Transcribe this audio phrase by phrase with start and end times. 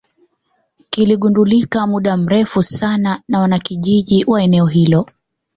[0.89, 5.09] kiligundulika muda mrefu sana na wanakijiji wa eneo hilo